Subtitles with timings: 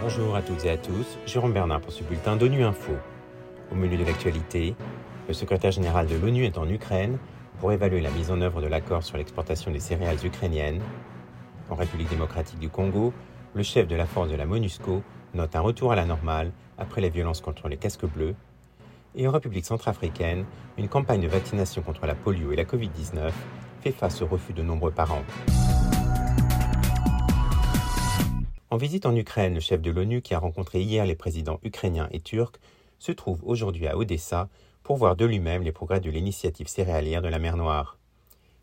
[0.00, 2.92] Bonjour à toutes et à tous, Jérôme Bernard pour ce bulletin d'ONU Info.
[3.72, 4.76] Au menu de l'actualité,
[5.26, 7.18] le secrétaire général de l'ONU est en Ukraine
[7.58, 10.80] pour évaluer la mise en œuvre de l'accord sur l'exportation des céréales ukrainiennes.
[11.70, 13.12] En République démocratique du Congo,
[13.54, 15.02] le chef de la force de la MONUSCO
[15.34, 18.34] note un retour à la normale après les violences contre les casques bleus.
[19.16, 20.44] Et en République centrafricaine,
[20.78, 23.32] une campagne de vaccination contre la polio et la Covid-19
[23.80, 25.24] fait face au refus de nombreux parents.
[28.76, 32.10] En visite en Ukraine, le chef de l'ONU, qui a rencontré hier les présidents ukrainiens
[32.12, 32.60] et turcs,
[32.98, 34.50] se trouve aujourd'hui à Odessa
[34.82, 37.96] pour voir de lui-même les progrès de l'initiative céréalière de la mer Noire.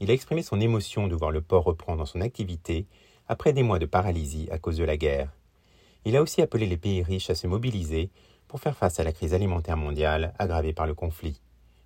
[0.00, 2.86] Il a exprimé son émotion de voir le port reprendre son activité
[3.28, 5.30] après des mois de paralysie à cause de la guerre.
[6.04, 8.10] Il a aussi appelé les pays riches à se mobiliser
[8.48, 11.40] pour faire face à la crise alimentaire mondiale aggravée par le conflit.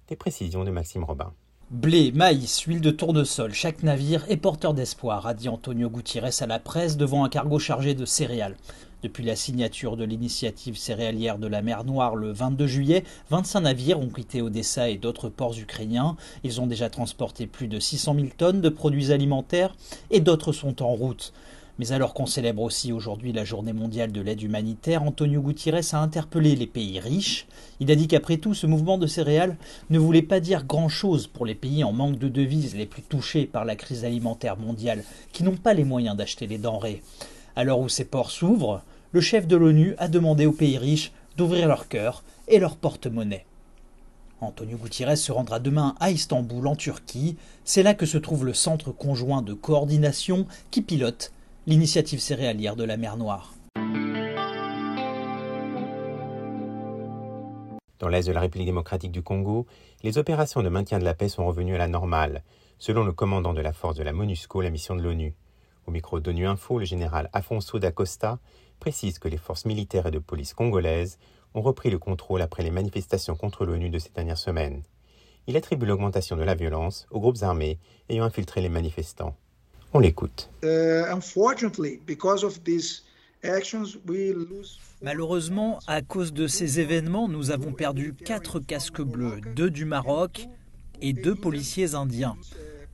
[0.09, 1.35] Des précisions de Maxime Robin.
[1.75, 6.47] Blé, maïs, huile de tournesol, chaque navire est porteur d'espoir, a dit Antonio Gutiérrez à
[6.47, 8.55] la presse devant un cargo chargé de céréales.
[9.03, 13.99] Depuis la signature de l'initiative céréalière de la mer Noire le 22 juillet, 25 navires
[13.99, 16.17] ont quitté Odessa et d'autres ports ukrainiens.
[16.45, 19.75] Ils ont déjà transporté plus de 600 000 tonnes de produits alimentaires
[20.13, 21.33] et d'autres sont en route.
[21.79, 25.99] Mais alors qu'on célèbre aussi aujourd'hui la journée mondiale de l'aide humanitaire, Antonio Gutiérrez a
[25.99, 27.49] interpellé les pays riches.
[27.81, 29.57] Il a dit qu'après tout, ce mouvement de céréales
[29.91, 33.47] ne voulait pas dire grand-chose pour les pays en manque de devises les plus touchés
[33.47, 35.03] par la crise alimentaire mondiale,
[35.33, 37.03] qui n'ont pas les moyens d'acheter les denrées.
[37.57, 41.67] L'heure où ces ports s'ouvrent, le chef de l'ONU a demandé aux pays riches d'ouvrir
[41.67, 43.47] leur cœur et leur porte-monnaie.
[44.41, 47.37] Antonio Gutiérrez se rendra demain à Istanbul, en Turquie.
[47.65, 51.33] C'est là que se trouve le centre conjoint de coordination qui pilote
[51.67, 53.55] l'initiative céréalière de la mer Noire.
[57.99, 59.67] Dans l'est de la République démocratique du Congo,
[60.03, 62.43] les opérations de maintien de la paix sont revenues à la normale,
[62.79, 65.35] selon le commandant de la force de la MONUSCO, la mission de l'ONU.
[65.87, 68.39] Au micro d'ONU Info, le général Afonso da Costa
[68.79, 71.19] précise que les forces militaires et de police congolaises
[71.55, 74.83] ont repris le contrôle après les manifestations contre l'ONU de ces dernières semaines.
[75.47, 77.79] Il attribue l'augmentation de la violence aux groupes armés
[78.11, 79.35] ayant infiltré les manifestants.
[79.97, 80.51] On l'écoute.
[85.03, 90.49] Malheureusement, à cause de ces événements, nous avons perdu quatre casques bleus, deux du Maroc
[91.01, 92.37] et deux policiers indiens.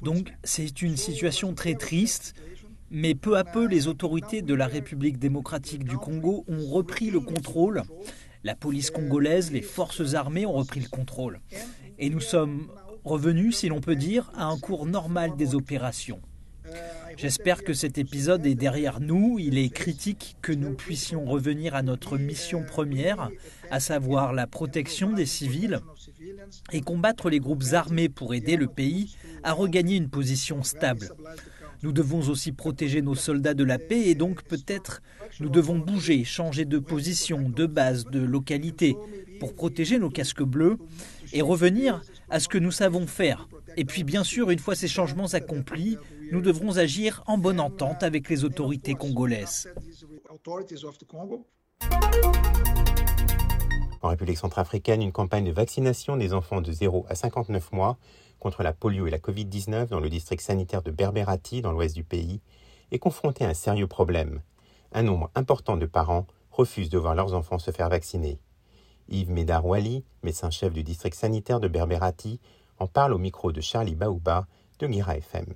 [0.02, 2.34] Donc c'est une situation très triste,
[2.90, 7.20] mais peu à peu les autorités de la République démocratique du Congo ont repris le
[7.20, 7.82] contrôle.
[8.44, 11.40] La police congolaise, les forces armées ont repris le contrôle.
[11.98, 12.68] Et nous sommes
[13.04, 16.20] revenus, si l'on peut dire, à un cours normal des opérations.
[17.16, 19.38] J'espère que cet épisode est derrière nous.
[19.38, 23.30] Il est critique que nous puissions revenir à notre mission première,
[23.70, 25.80] à savoir la protection des civils
[26.72, 31.10] et combattre les groupes armés pour aider le pays à regagner une position stable.
[31.82, 35.02] Nous devons aussi protéger nos soldats de la paix et donc peut-être
[35.40, 38.96] nous devons bouger, changer de position, de base, de localité
[39.38, 40.76] pour protéger nos casques bleus
[41.32, 43.48] et revenir à ce que nous savons faire.
[43.76, 45.98] Et puis bien sûr, une fois ces changements accomplis,
[46.32, 49.68] nous devrons agir en bonne entente avec les autorités congolaises.
[54.02, 57.98] En République centrafricaine, une campagne de vaccination des enfants de 0 à 59 mois
[58.38, 62.04] contre la polio et la Covid-19 dans le district sanitaire de Berberati, dans l'ouest du
[62.04, 62.40] pays,
[62.90, 64.40] est confrontée à un sérieux problème.
[64.92, 68.38] Un nombre important de parents refusent de voir leurs enfants se faire vacciner.
[69.10, 72.40] Yves Médard-Wally, médecin-chef du district sanitaire de Berberati,
[72.78, 74.46] en parle au micro de Charlie Baouba
[74.78, 75.46] de Gira FM.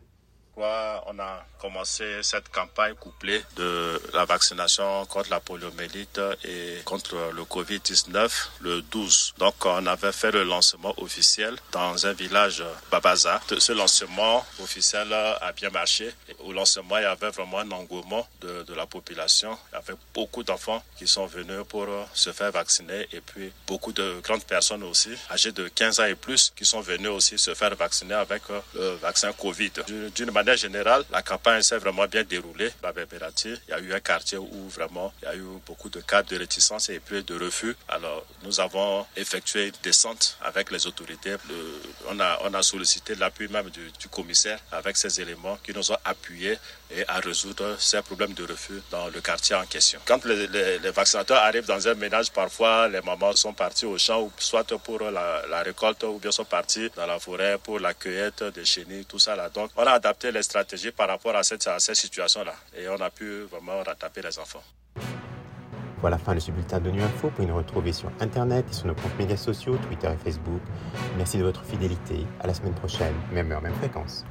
[0.56, 7.42] On a commencé cette campagne couplée de la vaccination contre la poliomyélite et contre le
[7.42, 9.34] Covid-19 le 12.
[9.38, 13.40] Donc on avait fait le lancement officiel dans un village Babaza.
[13.58, 16.12] Ce lancement officiel a bien marché.
[16.40, 19.56] Au lancement, il y avait vraiment un engouement de, la population.
[19.72, 23.92] Il y avait beaucoup d'enfants qui sont venus pour se faire vacciner et puis beaucoup
[23.92, 27.54] de grandes personnes aussi, âgées de 15 ans et plus, qui sont venues aussi se
[27.54, 28.42] faire vacciner avec
[28.74, 29.70] le vaccin Covid.
[30.52, 32.70] Générale, la campagne s'est vraiment bien déroulée.
[32.82, 36.22] Il y a eu un quartier où vraiment il y a eu beaucoup de cas
[36.22, 37.74] de réticence et puis de refus.
[37.88, 41.36] Alors, nous avons effectué une descente avec les autorités.
[42.08, 45.96] on, a, on a sollicité l'appui même du, commissaire avec ces éléments qui nous ont
[46.04, 46.58] appuyés
[46.90, 49.98] et à résoudre ces problèmes de refus dans le quartier en question.
[50.04, 54.30] Quand les, les, vaccinateurs arrivent dans un ménage, parfois les mamans sont parties au champ,
[54.38, 58.44] soit pour la, la récolte, ou bien sont parties dans la forêt pour la cueillette
[58.54, 59.48] des chenilles, tout ça là.
[59.48, 62.54] Donc, on a adapté les stratégies par rapport à cette, situation-là.
[62.76, 64.62] Et on a pu vraiment rattraper les enfants.
[66.00, 67.28] Voilà la fin de ce bulletin de Nu Info.
[67.28, 70.60] Vous pouvez nous retrouver sur Internet et sur nos comptes médias sociaux, Twitter et Facebook.
[71.16, 72.26] Merci de votre fidélité.
[72.40, 74.24] À la semaine prochaine, même heure, même fréquence.